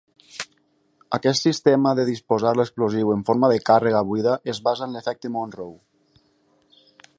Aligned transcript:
Aquest 1.17 1.43
sistema 1.47 1.91
de 1.99 2.05
disposar 2.07 2.55
l'explosiu 2.61 3.13
en 3.17 3.21
forma 3.29 3.51
de 3.53 3.61
càrrega 3.69 4.03
buida 4.13 4.33
es 4.55 4.63
basa 4.69 4.87
en 4.89 4.97
l'efecte 4.99 5.35
Monroe. 5.37 5.79